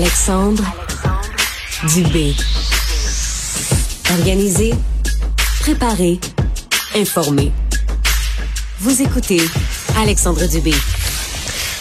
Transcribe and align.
Alexandre 0.00 0.64
Dubé. 1.92 2.34
Organisé, 4.18 4.72
préparé, 5.60 6.18
informé. 6.96 7.52
Vous 8.78 9.02
écoutez 9.02 9.42
Alexandre 9.98 10.46
Dubé. 10.48 10.72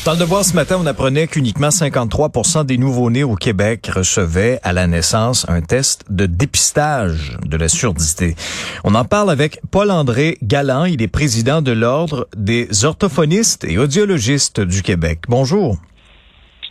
Dans 0.04 0.12
le 0.12 0.18
devoir 0.18 0.44
ce 0.44 0.54
matin, 0.54 0.76
on 0.82 0.86
apprenait 0.86 1.28
qu'uniquement 1.28 1.72
53 1.72 2.66
des 2.66 2.78
nouveau-nés 2.78 3.24
au 3.24 3.36
Québec 3.36 3.90
recevaient 3.96 4.60
à 4.64 4.74
la 4.74 4.88
naissance 4.88 5.46
un 5.48 5.62
test 5.62 6.04
de 6.10 6.26
dépistage 6.26 7.38
de 7.46 7.56
la 7.56 7.70
surdité. 7.70 8.36
On 8.84 8.96
en 8.96 9.06
parle 9.06 9.32
avec 9.32 9.62
Paul-André 9.72 10.38
Galland. 10.44 10.84
Il 10.84 11.02
est 11.02 11.08
président 11.08 11.62
de 11.62 11.72
l'Ordre 11.72 12.28
des 12.36 12.84
orthophonistes 12.84 13.64
et 13.64 13.78
audiologistes 13.78 14.60
du 14.60 14.82
Québec. 14.82 15.22
Bonjour. 15.30 15.78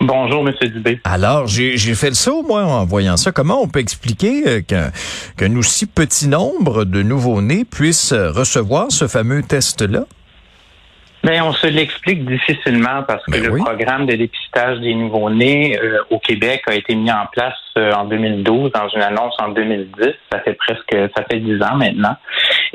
Bonjour, 0.00 0.44
Monsieur 0.44 0.68
Dubé. 0.68 1.00
Alors, 1.04 1.46
j'ai 1.46 1.76
fait 1.94 2.10
le 2.10 2.14
saut, 2.14 2.42
moi, 2.42 2.62
en 2.62 2.84
voyant 2.84 3.16
ça. 3.16 3.32
Comment 3.32 3.60
on 3.60 3.68
peut 3.68 3.80
expliquer 3.80 4.44
euh, 4.46 4.90
qu'un 5.36 5.56
aussi 5.56 5.86
petit 5.86 6.28
nombre 6.28 6.84
de 6.84 7.02
nouveau-nés 7.02 7.64
puissent 7.64 8.12
recevoir 8.12 8.92
ce 8.92 9.08
fameux 9.08 9.42
test-là? 9.42 10.04
Ben, 11.24 11.42
on 11.42 11.52
se 11.52 11.66
l'explique 11.66 12.24
difficilement 12.24 13.02
parce 13.02 13.24
que 13.26 13.32
ben 13.32 13.42
le 13.42 13.56
programme 13.56 14.06
de 14.06 14.14
dépistage 14.14 14.78
des 14.78 14.94
nouveaux-nés 14.94 15.76
euh, 15.76 15.98
au 16.10 16.20
Québec 16.20 16.62
a 16.68 16.74
été 16.74 16.94
mis 16.94 17.10
en 17.10 17.26
place 17.32 17.58
euh, 17.76 17.92
en 17.92 18.04
2012 18.04 18.70
dans 18.70 18.88
une 18.88 19.02
annonce 19.02 19.34
en 19.40 19.48
2010. 19.48 20.14
Ça 20.30 20.38
fait 20.40 20.54
presque, 20.54 20.96
ça 21.16 21.24
fait 21.28 21.40
dix 21.40 21.60
ans 21.60 21.74
maintenant. 21.74 22.14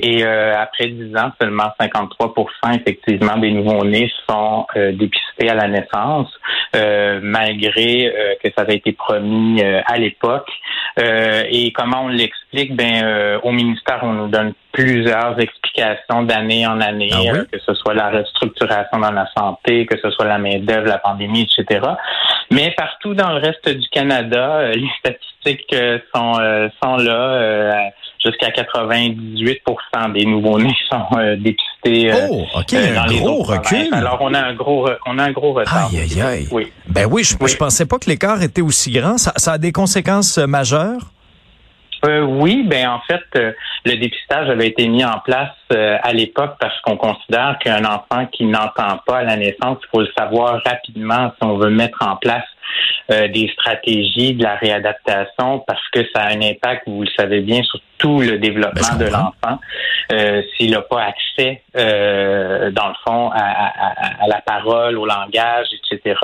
Et 0.01 0.25
euh, 0.25 0.59
après 0.59 0.87
dix 0.87 1.15
ans, 1.15 1.31
seulement 1.39 1.71
53% 1.79 2.81
effectivement 2.81 3.37
des 3.37 3.51
nouveaux-nés 3.51 4.11
sont 4.29 4.67
dépistés 4.75 5.49
à 5.49 5.53
la 5.53 5.69
naissance, 5.69 6.27
malgré 6.73 8.37
que 8.43 8.49
ça 8.55 8.61
avait 8.63 8.75
été 8.77 8.93
promis 8.93 9.61
à 9.61 9.97
l'époque. 9.97 10.49
et 10.97 11.71
comment 11.73 12.05
on 12.05 12.07
l'explique? 12.07 12.75
Ben, 12.75 13.39
au 13.43 13.51
ministère, 13.51 13.99
on 14.03 14.13
nous 14.13 14.27
donne 14.27 14.53
plusieurs 14.71 15.39
explications 15.39 16.23
d'année 16.23 16.65
en 16.65 16.81
année, 16.81 17.11
ah 17.13 17.45
que 17.51 17.59
ce 17.59 17.73
soit 17.75 17.93
la 17.93 18.09
restructuration 18.09 18.99
dans 18.99 19.11
la 19.11 19.27
santé, 19.37 19.85
que 19.85 19.97
ce 19.99 20.09
soit 20.09 20.25
la 20.25 20.39
main-d'œuvre, 20.39 20.87
la 20.87 20.97
pandémie, 20.97 21.43
etc. 21.43 21.85
Mais 22.51 22.71
partout 22.75 23.13
dans 23.13 23.31
le 23.31 23.39
reste 23.39 23.69
du 23.69 23.87
Canada, 23.89 24.57
euh, 24.57 24.73
les 24.73 24.89
statistiques 24.99 25.73
euh, 25.73 25.99
sont, 26.13 26.39
euh, 26.39 26.69
sont 26.81 26.97
là. 26.97 27.91
Jusqu'à 28.23 28.49
98% 28.51 30.13
des 30.13 30.25
nouveaux-nés 30.25 30.75
sont 30.89 31.05
dépistés 31.37 32.13
oh, 32.29 32.45
OK, 32.55 32.73
un 32.73 33.05
gros 33.07 33.43
recul. 33.43 33.93
Alors 33.93 34.19
on 34.21 34.33
a 34.33 34.39
un 34.39 34.53
gros 34.53 34.89
on 35.05 35.19
a 35.19 35.23
un 35.23 35.31
gros 35.31 35.53
retard. 35.53 35.89
Aïe, 35.91 35.99
aïe, 35.99 36.21
aïe. 36.21 36.47
Oui. 36.51 36.71
Ben 36.87 37.05
oui, 37.09 37.23
je, 37.23 37.35
je 37.45 37.57
pensais 37.57 37.85
pas 37.85 37.99
que 37.99 38.09
l'écart 38.09 38.41
était 38.41 38.61
aussi 38.61 38.91
grand. 38.91 39.17
Ça, 39.17 39.33
ça 39.35 39.53
a 39.53 39.57
des 39.57 39.71
conséquences 39.73 40.37
majeures? 40.37 41.13
Euh, 42.05 42.21
oui, 42.21 42.63
ben 42.67 42.89
en 42.89 42.99
fait, 43.07 43.23
euh, 43.37 43.53
le 43.85 43.95
dépistage 43.95 44.49
avait 44.49 44.67
été 44.67 44.87
mis 44.87 45.05
en 45.05 45.19
place 45.19 45.55
euh, 45.71 45.97
à 46.03 46.11
l'époque 46.11 46.55
parce 46.59 46.77
qu'on 46.81 46.97
considère 46.97 47.57
qu'un 47.59 47.85
enfant 47.85 48.25
qui 48.31 48.45
n'entend 48.45 48.99
pas 49.05 49.19
à 49.19 49.23
la 49.23 49.37
naissance, 49.37 49.77
il 49.81 49.87
faut 49.89 50.01
le 50.01 50.09
savoir 50.17 50.61
rapidement 50.65 51.31
si 51.37 51.43
on 51.47 51.57
veut 51.57 51.69
mettre 51.69 51.99
en 52.01 52.17
place 52.17 52.43
des 53.09 53.49
stratégies 53.53 54.33
de 54.33 54.43
la 54.43 54.55
réadaptation 54.55 55.59
parce 55.59 55.87
que 55.91 56.01
ça 56.13 56.23
a 56.23 56.33
un 56.33 56.41
impact, 56.41 56.83
vous 56.87 57.03
le 57.03 57.09
savez 57.17 57.41
bien, 57.41 57.61
sur 57.63 57.79
tout 57.97 58.21
le 58.21 58.37
développement 58.37 58.97
ben, 58.97 59.05
de 59.05 59.11
l'enfant. 59.11 59.59
S'il 60.55 60.71
n'a 60.71 60.81
pas 60.81 61.03
accès, 61.03 61.61
dans 61.73 62.87
le 62.87 62.95
fond, 63.05 63.29
à, 63.33 64.27
la 64.27 64.41
parole, 64.41 64.97
au 64.97 65.05
langage, 65.05 65.67
etc. 65.73 66.19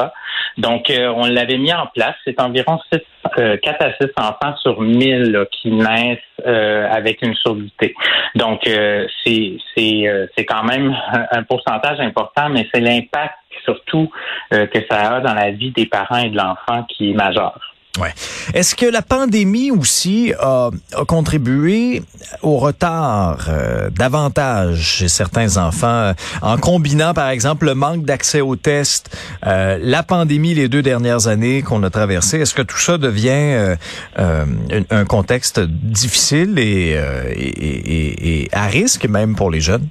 Donc, 0.57 0.91
on 0.91 1.25
l'avait 1.25 1.57
mis 1.57 1.73
en 1.73 1.87
place. 1.87 2.15
C'est 2.25 2.39
environ 2.39 2.79
6 2.91 2.99
4 3.35 3.39
euh, 3.39 3.57
à 3.79 3.93
6 4.01 4.09
enfants 4.17 4.55
sur 4.57 4.81
1000 4.81 5.45
qui 5.51 5.71
naissent 5.71 6.19
euh, 6.45 6.87
avec 6.89 7.21
une 7.21 7.35
surdité. 7.35 7.93
Donc, 8.35 8.65
euh, 8.67 9.07
c'est 9.23 9.57
c'est 9.75 10.45
quand 10.45 10.63
même 10.63 10.95
un 11.31 11.43
pourcentage 11.43 11.99
important, 11.99 12.49
mais 12.49 12.67
c'est 12.73 12.81
l'impact 12.81 13.35
surtout 13.69 14.11
que 14.51 14.79
ça 14.89 15.15
a 15.15 15.21
dans 15.21 15.33
la 15.33 15.51
vie 15.51 15.71
des 15.71 15.85
parents 15.85 16.17
et 16.17 16.29
de 16.29 16.37
l'enfant 16.37 16.83
qui 16.89 17.11
est 17.11 17.13
majeur. 17.13 17.59
Ouais. 17.97 18.13
Est-ce 18.53 18.75
que 18.75 18.85
la 18.85 19.01
pandémie 19.01 19.71
aussi 19.71 20.31
a, 20.39 20.69
contribué 21.07 22.03
au 22.43 22.57
retard 22.57 23.47
euh, 23.49 23.89
davantage 23.89 24.79
chez 24.79 25.07
certains 25.07 25.57
enfants 25.57 25.87
euh, 25.87 26.13
en 26.41 26.57
combinant 26.57 27.13
par 27.13 27.29
exemple 27.29 27.65
le 27.65 27.73
manque 27.73 28.05
d'accès 28.05 28.41
aux 28.41 28.55
tests, 28.55 29.17
euh, 29.45 29.77
la 29.81 30.03
pandémie 30.03 30.53
les 30.53 30.69
deux 30.69 30.83
dernières 30.83 31.27
années 31.27 31.63
qu'on 31.63 31.81
a 31.83 31.89
traversées, 31.89 32.39
est-ce 32.39 32.53
que 32.53 32.61
tout 32.61 32.77
ça 32.77 32.97
devient 32.97 33.75
un 34.15 35.05
contexte 35.05 35.59
difficile 35.59 36.57
et, 36.57 38.49
à 38.53 38.67
risque 38.67 39.05
même 39.07 39.35
pour 39.35 39.49
les 39.49 39.61
jeunes? 39.61 39.87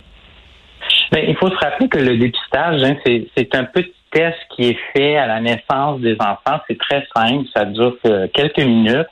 Bien, 1.13 1.23
il 1.27 1.37
faut 1.37 1.49
se 1.51 1.57
rappeler 1.57 1.89
que 1.89 1.99
le 1.99 2.17
dépistage, 2.17 2.83
hein, 2.83 2.97
c'est 3.05 3.55
un 3.55 3.65
petit 3.65 3.93
test 4.11 4.37
qui 4.55 4.71
est 4.71 4.79
fait 4.93 5.17
à 5.17 5.27
la 5.27 5.41
naissance 5.41 6.01
des 6.01 6.17
enfants, 6.21 6.61
c'est 6.67 6.79
très 6.79 7.07
simple, 7.15 7.45
ça 7.55 7.65
dure 7.65 7.97
euh, 8.07 8.27
quelques 8.33 8.59
minutes 8.59 9.07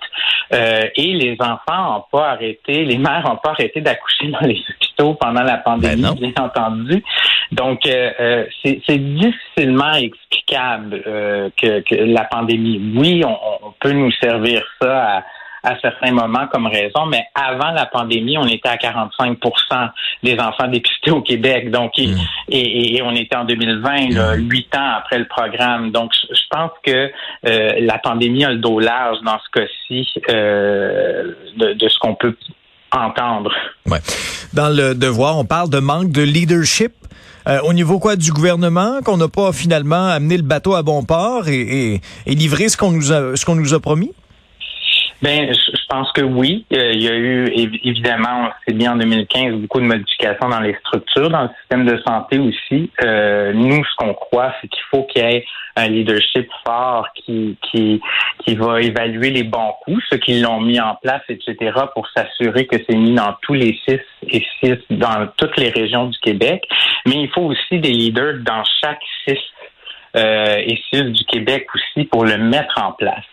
euh, 0.53 0.83
et 0.95 1.12
les 1.12 1.37
enfants 1.41 1.93
n'ont 1.93 2.05
pas 2.11 2.31
arrêté, 2.31 2.84
les 2.84 2.99
mères 2.99 3.25
n'ont 3.27 3.37
pas 3.37 3.51
arrêté 3.51 3.81
d'accoucher 3.81 4.29
dans 4.29 4.47
les 4.47 4.59
hôpitaux 4.69 5.15
pendant 5.15 5.43
la 5.43 5.59
pandémie, 5.59 6.03
ben 6.03 6.15
bien 6.15 6.33
entendu. 6.39 7.03
Donc, 7.53 7.87
euh, 7.87 8.45
c'est 8.65 8.99
difficilement 8.99 9.93
explicable 9.93 11.03
que, 11.57 11.81
que, 11.81 11.95
la 11.95 12.25
pandémie. 12.25 12.81
Oui, 12.97 13.23
on, 13.25 13.67
on 13.67 13.75
peut 13.78 13.93
nous 13.93 14.11
servir 14.13 14.65
ça 14.81 15.19
à 15.19 15.25
à 15.66 15.77
certains 15.81 16.12
moments 16.12 16.47
comme 16.47 16.69
raison, 16.69 17.06
mais 17.06 17.25
avant 17.34 17.72
la 17.72 17.87
pandémie, 17.87 18.38
on 18.38 18.47
était 18.47 18.69
à 18.69 18.77
45% 18.77 19.91
des 20.22 20.38
enfants 20.38 20.69
dépistés 20.69 21.10
au 21.10 21.22
Québec. 21.22 21.72
Donc, 21.72 21.99
et, 21.99 22.06
mm. 22.06 23.04
on 23.04 23.15
était 23.16 23.34
en 23.34 23.44
2020, 23.44 24.37
huit 24.37 24.72
ans 24.77 24.93
après 24.99 25.19
le 25.19 25.27
programme. 25.27 25.91
Donc, 25.91 26.12
je 26.31 26.43
pense 26.49 26.71
que 26.84 27.10
euh, 27.47 27.72
la 27.81 27.99
pandémie 27.99 28.44
a 28.44 28.53
le 28.53 28.59
dos 28.59 28.78
large 28.78 29.19
dans 29.25 29.38
ce 29.38 29.60
cas-ci 29.60 30.09
euh, 30.28 31.32
de, 31.56 31.88
ce 31.88 31.98
qu'on 31.98 32.15
peut 32.15 32.37
entendre. 32.93 33.53
Ouais. 33.87 33.98
Dans 34.54 34.69
le 34.69 34.94
devoir, 34.94 35.37
on 35.37 35.44
parle 35.44 35.69
de 35.69 35.81
manque 35.81 36.12
de 36.12 36.22
leadership. 36.22 36.93
Euh, 37.48 37.60
au 37.62 37.72
niveau 37.72 37.98
quoi 37.98 38.15
du 38.15 38.33
gouvernement, 38.33 39.00
qu'on 39.04 39.16
n'a 39.16 39.28
pas 39.28 39.53
finalement 39.53 40.09
amené 40.09 40.37
le 40.37 40.43
bateau 40.43 40.75
à 40.75 40.83
bon 40.83 41.04
port 41.04 41.48
et, 41.48 41.60
et, 41.60 42.00
et 42.27 42.34
livré 42.34 42.69
ce 42.69 42.77
qu'on 42.77 42.91
nous 42.91 43.12
a 43.12 43.37
ce 43.37 43.44
qu'on 43.44 43.54
nous 43.54 43.72
a 43.72 43.78
promis? 43.78 44.12
Ben, 45.22 45.50
je 45.53 45.87
pense 45.88 46.12
que 46.12 46.21
oui. 46.21 46.66
Euh, 46.72 46.93
il 46.93 47.03
y 47.03 47.09
a 47.09 47.15
eu 47.15 47.47
évidemment, 47.84 48.49
on 48.49 48.50
s'est 48.66 48.77
dit 48.77 48.87
en 48.87 48.97
2015, 48.97 49.54
beaucoup 49.54 49.81
de 49.81 49.87
modifications 49.87 50.49
dans 50.49 50.60
les 50.60 50.75
structures, 50.81 51.31
dans 51.31 51.44
le 51.44 51.49
système 51.60 51.87
de 51.87 51.99
santé 52.06 52.38
aussi. 52.38 52.91
Euh, 53.03 53.53
nous, 53.54 53.82
ce 53.82 53.94
qu'on 53.97 54.12
croit, 54.12 54.53
c'est 54.60 54.69
qu'il 54.69 54.82
faut 54.91 55.04
qu'il 55.04 55.22
y 55.22 55.27
ait 55.27 55.44
un 55.77 55.88
leadership 55.88 56.49
fort 56.66 57.09
qui 57.15 57.56
qui 57.62 58.00
qui 58.44 58.54
va 58.56 58.82
évaluer 58.82 59.31
les 59.31 59.43
bons 59.43 59.72
coups, 59.84 60.03
ceux 60.10 60.19
qui 60.19 60.41
l'ont 60.41 60.60
mis 60.60 60.81
en 60.81 60.97
place, 60.97 61.22
etc., 61.28 61.56
pour 61.94 62.06
s'assurer 62.15 62.66
que 62.66 62.77
c'est 62.88 62.97
mis 62.97 63.15
dans 63.15 63.34
tous 63.43 63.54
les 63.54 63.78
six 63.88 64.00
et 64.28 64.44
six 64.60 64.77
dans 64.91 65.28
toutes 65.38 65.56
les 65.56 65.71
régions 65.71 66.06
du 66.06 66.19
Québec. 66.19 66.62
Mais 67.06 67.22
il 67.22 67.31
faut 67.31 67.43
aussi 67.43 67.78
des 67.81 67.93
leaders 67.93 68.41
dans 68.43 68.62
chaque 68.83 69.03
six 69.27 69.38
euh, 70.15 70.56
et 70.59 70.78
six 70.93 71.04
du 71.04 71.25
Québec 71.25 71.66
aussi 71.75 72.06
pour 72.06 72.25
le 72.25 72.37
mettre 72.37 72.83
en 72.83 72.93
place 72.93 73.25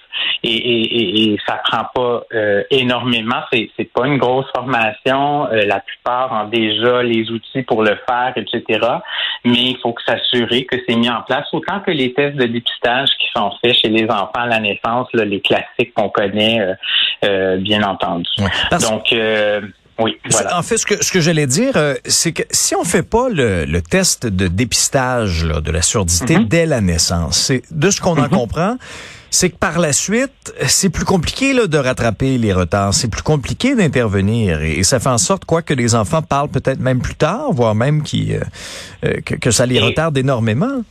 et, 0.44 0.56
et, 0.56 1.34
et, 1.34 1.38
ça 1.48 1.60
prend 1.64 1.86
pas 1.94 2.24
euh, 2.34 2.64
énormément. 2.70 3.42
C'est 3.52 3.70
c'est 3.78 3.92
pas 3.92 4.08
une 4.08 4.18
grosse 4.18 4.46
formation. 4.56 5.48
Euh, 5.48 5.66
la 5.66 5.80
plupart 5.80 6.32
ont 6.32 6.50
déjà 6.50 7.04
les 7.04 7.30
outils 7.32 7.64
pour 7.64 7.84
le 7.84 7.98
faire, 8.08 8.34
etc. 8.36 8.80
Mais 9.46 9.72
il 9.72 9.78
faut 9.82 9.94
que 9.94 10.04
s'assurer 10.04 10.66
que 10.66 10.78
c'est 10.88 10.96
mis 10.96 11.10
en 11.10 11.22
place 11.22 11.48
autant 11.54 11.80
que 11.80 11.92
les 11.92 12.14
tests 12.14 12.38
de 12.38 12.46
dépistage 12.46 13.10
qui 13.20 13.28
sont 13.36 13.52
faits 13.64 13.76
chez 13.76 13.90
les 13.90 14.06
enfants 14.06 14.32
à 14.36 14.48
la 14.48 14.60
naissance, 14.60 15.08
là, 15.14 15.26
les 15.26 15.42
classiques 15.42 15.94
qu'on 15.94 16.10
connaît, 16.10 16.76
euh, 17.26 17.58
bien 17.58 17.84
entendu. 17.84 18.30
Donc 18.72 19.14
oui, 20.00 20.18
voilà. 20.30 20.58
En 20.58 20.64
fait, 20.64 20.78
ce 20.78 20.86
que, 20.86 21.04
ce 21.04 21.12
que 21.12 21.22
j'allais 21.22 21.48
dire, 21.48 21.74
c'est 22.06 22.32
que 22.32 22.44
si 22.52 22.76
on 22.76 22.84
fait 22.84 23.04
pas 23.04 23.30
le, 23.30 23.66
le 23.66 23.82
test 23.82 24.26
de 24.26 24.48
dépistage 24.48 25.46
là, 25.46 25.62
de 25.62 25.72
la 25.72 25.82
surdité 25.82 26.36
mm-hmm. 26.36 26.48
dès 26.48 26.66
la 26.66 26.82
naissance, 26.82 27.38
c'est 27.38 27.64
de 27.72 27.90
ce 27.92 28.02
qu'on 28.02 28.18
en 28.18 28.28
mm-hmm. 28.28 28.30
comprend, 28.30 28.78
c'est 29.34 29.50
que 29.50 29.58
par 29.58 29.80
la 29.80 29.94
suite, 29.94 30.54
c'est 30.68 30.92
plus 30.92 31.06
compliqué 31.06 31.54
là, 31.54 31.66
de 31.66 31.78
rattraper 31.80 32.38
les 32.38 32.54
retards, 32.54 32.94
c'est 32.94 33.08
plus 33.08 33.24
compliqué 33.24 33.74
d'intervenir 33.74 34.62
et, 34.62 34.84
ça 34.84 35.00
fait 35.00 35.10
en 35.10 35.18
sorte 35.18 35.44
quoi 35.44 35.64
que 35.64 35.74
les 35.74 35.96
enfants 35.96 36.22
parlent 36.22 36.50
peut-être 36.50 36.80
même 36.80 37.00
plus 37.00 37.16
tard, 37.16 37.52
voire 37.52 37.74
même 37.74 38.04
qui, 38.04 38.36
euh, 38.36 38.42
euh, 39.06 39.22
que, 39.22 39.50
ça 39.50 39.66
les 39.66 39.80
retarde 39.80 40.16
énormément. 40.20 40.84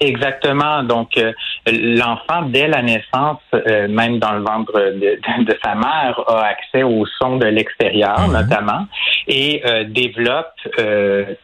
Exactement. 0.00 0.82
Donc, 0.82 1.16
euh, 1.16 1.32
l'enfant, 1.66 2.42
dès 2.42 2.68
la 2.68 2.82
naissance, 2.82 3.40
même 3.88 4.18
dans 4.18 4.32
le 4.32 4.42
ventre 4.42 4.72
de, 4.72 5.58
sa 5.64 5.74
mère, 5.74 6.20
a 6.28 6.46
accès 6.46 6.82
au 6.82 7.06
son 7.18 7.36
de 7.36 7.46
l'extérieur, 7.46 8.28
mhm. 8.28 8.32
notamment. 8.32 8.86
Et 9.28 9.62
développe 9.88 10.52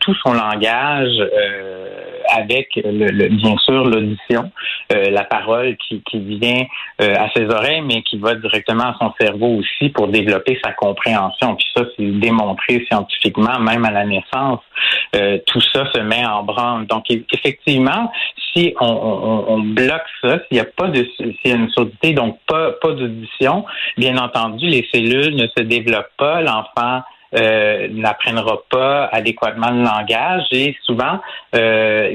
tout 0.01 0.15
son 0.23 0.33
langage 0.33 1.13
avec 2.35 2.69
le, 2.77 3.29
bien 3.29 3.57
sûr 3.59 3.85
l'audition, 3.85 4.51
la 4.91 5.25
parole 5.25 5.77
qui, 5.77 6.03
qui 6.03 6.21
vient 6.21 6.65
à 6.99 7.29
ses 7.35 7.47
oreilles, 7.47 7.83
mais 7.83 8.03
qui 8.03 8.19
va 8.19 8.35
directement 8.35 8.85
à 8.85 8.97
son 9.01 9.13
cerveau 9.21 9.59
aussi 9.59 9.91
pour 9.91 10.09
développer 10.09 10.59
sa 10.63 10.73
compréhension. 10.73 11.57
Puis 11.57 11.67
ça, 11.77 11.85
c'est 11.97 12.05
démontré 12.21 12.85
scientifiquement, 12.91 13.59
même 13.59 13.85
à 13.85 13.91
la 13.91 14.05
naissance. 14.05 14.61
tout 15.47 15.61
ça 15.73 15.91
se 15.93 16.01
met 16.01 16.25
en 16.25 16.43
branle. 16.43 16.87
Donc 16.87 17.05
effectivement, 17.11 18.11
si 18.53 18.75
on, 18.81 19.59
bloque 19.61 20.03
ça, 20.23 20.39
s'il 20.39 20.57
n'y 20.57 20.61
a 20.61 20.65
pas 20.65 20.89
de 20.89 21.07
s'il 21.17 21.35
y 21.45 21.53
a 21.53 21.57
une 21.57 21.71
surdité, 21.71 22.13
donc 22.13 22.39
pas, 22.47 22.73
pas 22.73 22.93
d'audition, 22.93 23.65
bien 23.97 24.17
entendu, 24.19 24.67
les 24.67 24.87
cellules 24.93 25.35
ne 25.37 25.47
se 25.47 25.63
développent 25.63 26.13
pas, 26.19 26.41
l'enfant 26.43 27.03
euh, 27.35 27.89
n'apprendra 27.91 28.63
pas 28.71 29.07
adéquatement 29.07 29.71
le 29.71 29.83
langage 29.83 30.45
et 30.51 30.77
souvent 30.83 31.21
euh, 31.55 32.11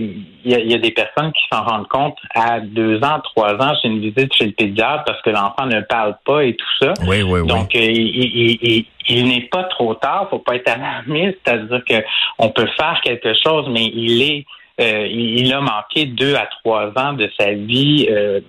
il 0.45 0.51
y, 0.51 0.73
a, 0.73 0.77
des 0.77 0.91
personnes 0.91 1.31
qui 1.33 1.41
s'en 1.51 1.63
rendent 1.63 1.87
compte 1.87 2.17
à 2.35 2.59
deux 2.59 3.03
ans, 3.03 3.19
trois 3.23 3.55
ans 3.55 3.73
chez 3.81 3.89
une 3.89 3.99
visite 3.99 4.33
chez 4.33 4.45
le 4.45 4.51
pédiatre 4.53 5.03
parce 5.05 5.21
que 5.21 5.29
l'enfant 5.29 5.65
ne 5.65 5.81
parle 5.81 6.17
pas 6.25 6.43
et 6.43 6.55
tout 6.55 6.85
ça. 6.85 6.93
Oui, 7.07 7.21
oui, 7.21 7.41
oui. 7.41 7.47
Donc 7.47 7.75
euh, 7.75 7.79
il, 7.81 8.85
il 9.09 9.27
n'est 9.27 9.47
pas 9.51 9.63
trop 9.63 9.93
tard, 9.95 10.27
faut 10.29 10.39
pas 10.39 10.55
être 10.55 10.69
alarmiste, 10.69 11.37
c'est-à-dire 11.45 11.83
que 11.87 12.05
on 12.39 12.49
peut 12.49 12.67
faire 12.77 12.99
quelque 13.03 13.33
chose, 13.43 13.67
mais 13.69 13.85
il 13.85 14.21
est 14.21 14.45
euh, 14.79 15.07
il, 15.09 15.51
a 15.51 15.59
manqué 15.59 16.05
deux 16.05 16.35
à 16.35 16.47
trois 16.59 16.91
ans 16.97 17.13
de 17.13 17.27
sa 17.39 17.51
vie 17.51 18.07
euh, 18.11 18.39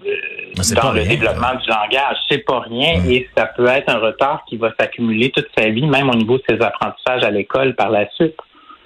dans 0.75 0.93
le 0.93 1.05
développement 1.05 1.55
du 1.55 1.69
langage. 1.69 2.17
C'est 2.29 2.45
pas 2.45 2.61
rien 2.61 3.03
et 3.09 3.27
ça 3.37 3.47
peut 3.47 3.67
être 3.67 3.89
un 3.89 3.99
retard 3.99 4.45
qui 4.47 4.59
va 4.59 4.71
s'accumuler 4.79 5.31
toute 5.31 5.49
sa 5.57 5.71
vie, 5.71 5.87
même 5.87 6.11
au 6.11 6.15
niveau 6.15 6.37
de 6.37 6.43
ses 6.47 6.61
apprentissages 6.61 7.25
à 7.25 7.31
l'école 7.31 7.75
par 7.75 7.89
la 7.89 8.11
suite. 8.11 8.37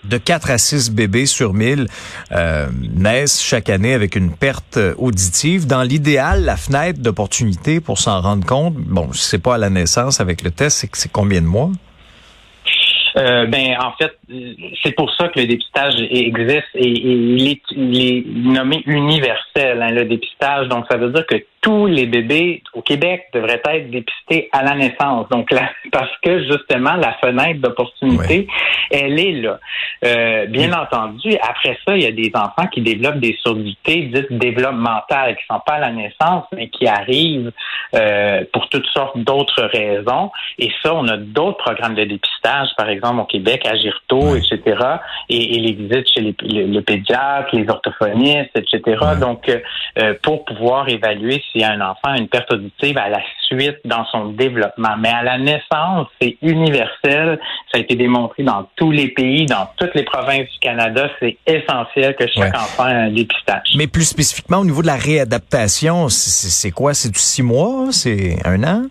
De 0.05 0.19
4 0.19 0.50
à 0.50 0.59
6 0.59 0.93
bébés 0.93 1.27
sur 1.27 1.53
1000 1.53 1.87
euh, 2.33 2.67
naissent 2.94 3.43
chaque 3.43 3.71
année 3.71 3.94
avec 3.94 4.15
une 4.15 4.37
perte 4.37 4.79
auditive. 4.97 5.67
Dans 5.67 5.83
l'idéal, 5.83 6.44
la 6.44 6.56
fenêtre 6.56 7.00
d'opportunité 7.00 7.81
pour 7.81 7.99
s'en 7.99 8.21
rendre 8.21 8.47
compte, 8.47 8.75
bon, 8.75 9.09
c'est 9.12 9.43
pas 9.43 9.56
à 9.56 9.59
la 9.59 9.71
naissance 9.71 10.21
avec 10.21 10.43
le 10.43 10.50
test, 10.50 10.79
c'est 10.79 10.91
c'est 10.94 11.11
combien 11.11 11.41
de 11.41 11.47
mois? 11.47 11.71
Euh, 13.17 13.47
ben 13.47 13.77
en 13.79 13.93
fait, 13.93 14.19
c'est 14.82 14.94
pour 14.94 15.12
ça 15.14 15.29
que 15.29 15.40
le 15.40 15.46
dépistage 15.46 15.94
existe 16.11 16.69
et, 16.75 16.88
il, 16.88 17.49
est, 17.49 18.26
nommé 18.26 18.82
universel, 18.87 19.82
hein, 19.82 19.90
le 19.90 20.05
dépistage. 20.05 20.69
Donc 20.69 20.87
ça 20.90 20.96
veut 20.96 21.11
dire 21.11 21.26
que 21.26 21.37
tous 21.61 21.87
les 21.87 22.06
bébés 22.06 22.62
au 22.75 22.82
Québec 22.82 23.29
devraient 23.32 23.62
être 23.64 23.90
dépistés 23.90 24.49
à 24.52 24.62
la 24.64 24.75
naissance. 24.75 25.29
Donc 25.31 25.50
là, 25.50 25.70
parce 25.93 26.11
que 26.23 26.40
justement 26.44 26.94
la 26.94 27.14
fenêtre 27.14 27.61
d'opportunité, 27.61 28.46
elle 28.90 29.19
est 29.19 29.32
là. 29.40 29.58
Euh, 30.05 30.46
bien 30.46 30.73
entendu, 30.73 31.37
après 31.40 31.79
ça, 31.87 31.96
il 31.96 32.02
y 32.02 32.06
a 32.06 32.12
des 32.12 32.32
enfants 32.34 32.67
qui 32.67 32.81
développent 32.81 33.20
des 33.20 33.37
surdités 33.40 34.02
dites 34.12 34.32
développementales, 34.32 35.37
qui 35.37 35.44
sont 35.49 35.61
pas 35.64 35.75
à 35.75 35.81
la 35.81 35.90
naissance, 35.90 36.44
mais 36.55 36.69
qui 36.69 36.87
arrivent 36.87 37.52
euh, 37.94 38.44
pour 38.52 38.69
toutes 38.69 38.87
sortes 38.87 39.17
d'autres 39.19 39.62
raisons. 39.62 40.31
Et 40.58 40.70
ça, 40.82 40.94
on 40.94 41.06
a 41.08 41.17
d'autres 41.17 41.58
programmes 41.58 41.94
de 41.94 42.05
dépistage, 42.05 42.69
par 42.76 42.88
exemple 42.88 43.20
au 43.20 43.25
Québec, 43.25 43.64
à 43.67 43.76
Girto, 43.76 44.22
etc. 44.37 44.61
Et, 45.29 45.59
les 45.59 45.73
visites 45.73 46.09
chez 46.13 46.21
les, 46.21 46.35
le, 46.67 46.81
pédiatre, 46.81 47.49
les 47.53 47.69
orthophonistes, 47.69 48.51
etc. 48.57 48.97
Donc, 49.21 49.49
euh, 49.99 50.15
pour 50.23 50.45
pouvoir 50.45 50.89
évaluer 50.89 51.43
s'il 51.51 51.61
y 51.61 51.65
a 51.65 51.73
un 51.73 51.81
enfant 51.81 52.15
une 52.17 52.29
perte 52.29 52.53
auditive 52.53 52.99
à 52.99 53.09
la 53.09 53.21
suite 53.47 53.79
dans 53.85 54.05
son 54.07 54.33
développement. 54.33 54.97
Mais 54.99 55.11
à 55.11 55.23
la 55.23 55.39
naissance, 55.39 56.09
c'est 56.21 56.37
universel. 56.43 57.39
Ça 57.71 57.79
a 57.79 57.79
été 57.79 57.95
démontré 57.95 58.43
dans 58.43 58.69
tous 58.77 58.91
les 58.91 59.09
pays, 59.09 59.47
dans 59.47 59.69
toutes 59.77 59.95
les 59.95 60.05
provinces 60.05 60.49
du 60.51 60.59
Canada. 60.61 61.09
C'est 61.21 61.37
essentiel 61.47 62.17
que 62.17 62.27
chaque 62.29 62.55
enfant 62.55 62.89
ait 62.89 62.93
un 62.93 63.11
dépistage. 63.11 63.75
Mais 63.77 63.87
plus 63.87 64.05
spécifiquement, 64.05 64.59
au 64.59 64.65
niveau 64.65 64.83
de 64.83 64.87
la 64.87 64.97
réadaptation, 64.97 66.09
c'est 66.09 66.71
quoi? 66.71 66.95
C'est 66.95 67.11
du 67.11 67.19
six 67.19 67.43
mois? 67.43 67.89
C'est 67.91 68.37
un 68.45 68.63
an? 68.65 68.83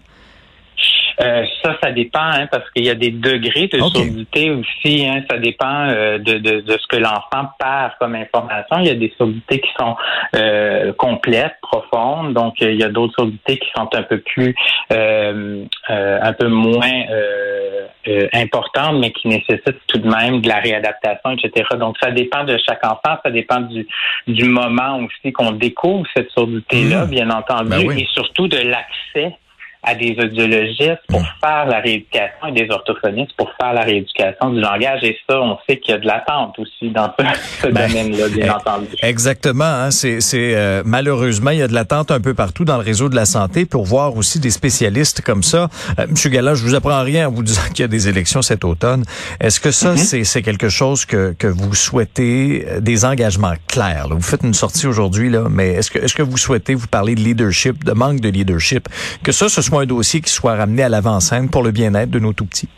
Euh, 1.22 1.46
ça, 1.64 1.78
ça 1.84 1.92
dépend, 1.92 2.20
hein, 2.20 2.48
parce 2.52 2.70
qu'il 2.72 2.86
y 2.86 2.90
a 2.90 2.96
des 2.96 3.12
degrés 3.12 3.68
de 3.68 3.80
surdité 3.80 4.50
aussi. 4.50 5.06
Hein, 5.06 5.24
ça 5.30 5.38
dépend 5.38 5.88
euh, 5.90 6.18
de, 6.18 6.40
de, 6.40 6.62
de, 6.62 6.72
ce 6.72 6.88
que 6.88 6.98
l'enfant 6.98 7.50
perd 7.60 7.92
comme 8.00 8.16
information. 8.16 8.78
Il 8.80 8.88
y 8.88 8.90
a 8.90 8.96
des 8.96 9.14
surdités 9.18 9.60
qui 9.60 9.70
sont 9.80 9.96
euh, 10.36 10.94
complètes, 10.94 11.58
profondes. 11.62 12.34
Donc, 12.34 12.56
il 12.62 12.76
y 12.76 12.84
a 12.84 12.90
d'autres 12.90 13.14
surdités 13.14 13.58
qui 13.58 13.68
sont 13.76 13.88
un 13.94 14.04
peu 14.04 14.20
plus, 14.20 14.56
un 14.90 16.34
peu 16.34 16.48
moins 16.48 17.04
importantes, 18.34 19.00
mais 19.00 19.12
qui 19.12 19.28
nécessitent 19.28 19.86
tout 19.88 20.00
de 20.00 20.08
même 20.08 20.42
de 20.42 20.48
la 20.48 20.58
réadaptation, 20.58 21.32
etc. 21.32 21.68
Donc, 21.78 21.98
ça 22.02 22.12
dépend 22.12 22.44
de 22.46 22.58
chaque 22.66 22.84
enfant. 22.86 23.18
Ça 23.24 23.30
dépend 23.30 23.62
du, 23.62 23.88
du 24.28 24.46
moment 24.46 25.00
aussi 25.00 25.32
qu'on 25.32 25.52
découvre 25.52 26.06
cette 26.16 26.32
surdité-là, 26.32 27.06
mmh. 27.06 27.10
bien 27.10 27.30
entendu, 27.30 27.70
ben 27.70 27.98
et 27.98 28.08
surtout 28.14 28.48
de 28.48 28.58
l'accès 28.58 29.38
à 29.84 29.96
des 29.96 30.16
audiologistes 30.20 31.02
pour 31.08 31.24
faire 31.44 31.66
la 31.66 31.80
rééducation 31.80 32.48
et 32.48 32.52
des 32.52 32.70
orthophonistes 32.70 33.34
pour 33.36 33.52
faire 33.60 33.74
la 33.74 33.82
rééducation 33.82 34.52
du 34.52 34.62
langage. 34.62 35.04
Et 35.04 35.18
ça, 35.28 35.42
on 35.42 35.58
sait 35.68 35.78
qu'il 35.78 35.94
y 35.94 35.98
a 35.98 36.00
de 36.00 36.06
l'attente 36.06 36.60
aussi 36.60 36.92
dans 36.92 37.12
ce, 37.18 37.68
ben, 37.68 37.88
domaine-là, 37.88 38.30
bien 38.30 38.46
eh, 38.46 38.50
entendu. 38.52 38.88
Exactement. 39.02 39.64
Hein, 39.64 39.90
c'est 39.90 40.22
c'est 40.22 40.56
euh, 40.56 40.84
malheureusement, 40.86 41.50
il 41.50 41.60
y 41.60 41.62
a 41.64 41.68
de 41.68 41.74
l'attente 41.74 42.12
un 42.12 42.20
peu 42.20 42.36
partout 42.36 42.64
dans 42.64 42.78
le 42.78 42.84
réseau 42.84 43.10
de 43.10 43.16
la 43.16 43.26
santé 43.26 43.66
pour 43.66 43.86
voir 43.86 44.16
aussi 44.16 44.40
des 44.40 44.52
spécialistes 44.52 45.22
comme 45.22 45.42
ça. 45.42 45.68
Euh, 45.98 46.06
Monsieur 46.08 46.30
Galland, 46.30 46.54
je 46.54 46.64
vous 46.64 46.76
apprends 46.76 47.02
rien 47.02 47.28
en 47.28 47.32
vous 47.32 47.44
disant 47.44 47.64
qu'il 47.70 47.80
y 47.80 47.84
a 47.84 47.88
des 47.88 48.08
élections 48.08 48.44
cet 48.44 48.64
automne. 48.64 49.04
Est-ce 49.40 49.60
que 49.60 49.72
ça, 49.72 49.96
mm-hmm. 49.96 50.24
c'est 50.24 50.42
quelque 50.44 50.70
chose 50.70 51.06
que, 51.06 51.34
que 51.38 51.48
vous 51.48 51.74
souhaitez, 51.74 52.68
euh, 52.68 52.80
des 52.82 53.04
engagements 53.04 53.54
clairs? 53.68 54.10
Vous 54.12 54.22
faites 54.22 54.44
une 54.44 54.54
sortie 54.54 54.86
aujourd'hui, 54.86 55.32
là, 55.32 55.48
mais 55.50 55.70
est-ce 55.70 55.90
que, 55.90 55.98
est-ce 55.98 56.14
que 56.14 56.22
vous 56.22 56.38
souhaitez 56.38 56.76
vous 56.76 56.88
parler 56.88 57.16
de 57.16 57.22
leadership, 57.22 57.84
de 57.84 57.94
manque 57.94 58.20
de 58.20 58.30
leadership? 58.30 58.88
Que 59.24 59.32
ça, 59.32 59.50
ce 59.50 59.71
un 59.80 59.86
dossier 59.86 60.22
qui 60.22 60.32
soit 60.32 60.56
ramené 60.56 60.84
à 60.84 60.90
l'avant-scène 60.90 61.50
pour 61.50 61.64
le 61.64 61.72
bien-être 61.72 62.10
de 62.10 62.20
nos 62.20 62.34
tout-petits? 62.34 62.70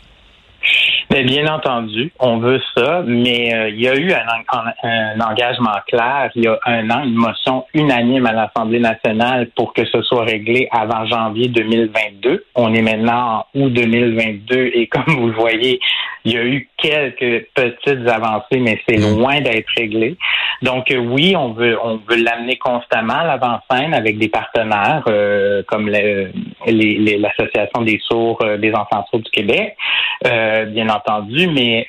Ben, 1.14 1.24
bien 1.26 1.46
entendu, 1.46 2.10
on 2.18 2.38
veut 2.38 2.60
ça, 2.76 3.04
mais 3.06 3.54
euh, 3.54 3.68
il 3.68 3.80
y 3.80 3.86
a 3.86 3.94
eu 3.94 4.12
un, 4.12 5.20
engagement 5.20 5.76
clair 5.86 6.28
il 6.34 6.42
y 6.42 6.48
a 6.48 6.58
un 6.66 6.90
an, 6.90 7.04
une 7.04 7.14
motion 7.14 7.66
unanime 7.72 8.26
à 8.26 8.32
l'Assemblée 8.32 8.80
nationale 8.80 9.48
pour 9.54 9.72
que 9.74 9.84
ce 9.84 10.02
soit 10.02 10.24
réglé 10.24 10.66
avant 10.72 11.06
janvier 11.06 11.46
2022. 11.46 12.44
On 12.56 12.74
est 12.74 12.82
maintenant 12.82 13.44
en 13.54 13.60
août 13.60 13.72
2022 13.72 14.72
et 14.74 14.86
comme 14.92 15.04
vous 15.06 15.28
le 15.28 15.34
voyez, 15.34 15.78
il 16.24 16.32
y 16.32 16.36
a 16.36 16.44
eu 16.44 16.68
quelques 16.78 17.46
petites 17.54 18.08
avancées, 18.08 18.58
mais 18.58 18.80
c'est 18.88 18.98
mm. 18.98 19.16
loin 19.16 19.40
d'être 19.40 19.68
réglé. 19.76 20.16
Donc 20.62 20.90
euh, 20.90 20.96
oui, 20.96 21.36
on 21.36 21.52
veut 21.52 21.78
on 21.80 22.00
veut 22.08 22.16
l'amener 22.16 22.56
constamment 22.56 23.18
à 23.18 23.24
l'avant-scène 23.24 23.94
avec 23.94 24.18
des 24.18 24.28
partenaires 24.28 25.04
euh, 25.06 25.62
comme 25.68 25.88
l'association 25.88 27.82
des 27.82 28.00
sourds, 28.04 28.44
des 28.58 28.72
enfants 28.72 29.06
sourds 29.10 29.20
du 29.20 29.30
Québec, 29.30 29.76
bien 30.24 30.88
entendu, 30.88 31.03
mais 31.06 31.86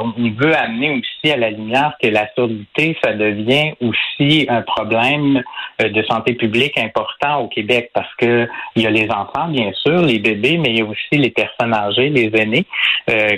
on 0.00 0.30
veut 0.30 0.56
amener 0.56 0.90
aussi 0.90 1.32
à 1.32 1.36
la 1.36 1.50
lumière 1.50 1.94
que 2.02 2.08
la 2.08 2.28
surdité, 2.34 2.96
ça 3.02 3.12
devient 3.12 3.72
aussi 3.80 4.46
un 4.48 4.62
problème 4.62 5.42
de 5.78 6.02
santé 6.04 6.34
publique 6.34 6.78
important 6.78 7.40
au 7.40 7.48
Québec 7.48 7.90
parce 7.94 8.12
que 8.16 8.48
il 8.76 8.82
y 8.82 8.86
a 8.86 8.90
les 8.90 9.10
enfants, 9.10 9.48
bien 9.48 9.70
sûr, 9.74 10.02
les 10.02 10.18
bébés, 10.18 10.58
mais 10.58 10.70
il 10.70 10.78
y 10.78 10.82
a 10.82 10.84
aussi 10.84 11.12
les 11.12 11.30
personnes 11.30 11.74
âgées, 11.74 12.08
les 12.08 12.30
aînés, 12.34 12.66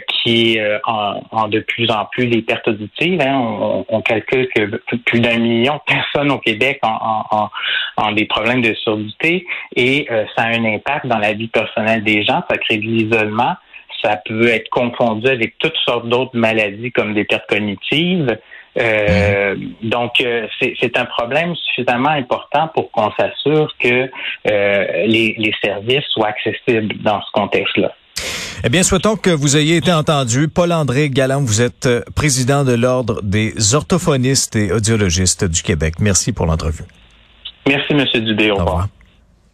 qui 0.08 0.58
ont 0.86 1.48
de 1.48 1.60
plus 1.60 1.90
en 1.90 2.04
plus 2.06 2.26
les 2.26 2.42
pertes 2.42 2.68
auditives. 2.68 3.20
Hein. 3.20 3.36
On, 3.36 3.84
on 3.88 4.00
calcule 4.00 4.48
que 4.54 4.80
plus 5.06 5.20
d'un 5.20 5.38
million 5.38 5.74
de 5.74 5.92
personnes 5.94 6.30
au 6.30 6.38
Québec 6.38 6.80
ont, 6.82 8.12
des 8.12 8.26
problèmes 8.26 8.60
de 8.60 8.74
surdité 8.74 9.46
et 9.76 10.06
euh, 10.10 10.24
ça 10.36 10.44
a 10.44 10.48
un 10.48 10.64
impact 10.64 11.06
dans 11.06 11.18
la 11.18 11.32
vie 11.32 11.48
personnelle 11.48 12.02
des 12.04 12.22
gens. 12.22 12.42
Ça 12.48 12.56
crée 12.58 12.76
de 12.76 12.82
l'isolement. 12.82 13.54
Ça 14.04 14.20
peut 14.24 14.48
être 14.48 14.68
confondu 14.68 15.26
avec 15.28 15.56
toutes 15.58 15.76
sortes 15.84 16.08
d'autres 16.08 16.36
maladies 16.36 16.92
comme 16.92 17.14
des 17.14 17.24
pertes 17.24 17.48
cognitives. 17.48 18.38
Euh, 18.78 19.54
donc, 19.82 20.20
euh, 20.20 20.46
c'est 20.60 20.98
un 20.98 21.04
problème 21.06 21.54
suffisamment 21.54 22.10
important 22.10 22.68
pour 22.74 22.90
qu'on 22.90 23.10
s'assure 23.12 23.74
que 23.78 24.10
les 24.44 25.54
services 25.62 26.04
soient 26.10 26.28
accessibles 26.28 27.02
dans 27.02 27.20
ce 27.22 27.30
contexte-là. 27.32 27.94
Eh 28.66 28.70
bien, 28.70 28.82
souhaitons 28.82 29.16
que 29.16 29.28
vous 29.28 29.58
ayez 29.58 29.76
été 29.76 29.92
entendu. 29.92 30.48
Paul-André 30.48 31.10
Galland, 31.10 31.42
vous 31.42 31.60
êtes 31.60 31.84
euh, 31.84 32.00
président 32.14 32.64
de 32.64 32.72
l'Ordre 32.72 33.20
des 33.22 33.74
orthophonistes 33.74 34.56
et 34.56 34.72
audiologistes 34.72 35.44
du 35.44 35.62
Québec. 35.62 35.96
Merci 36.00 36.32
pour 36.32 36.46
l'entrevue. 36.46 36.84
Merci, 37.66 37.92
M. 37.92 38.24
Dubé. 38.24 38.50
Au, 38.50 38.56
revoir. 38.56 38.88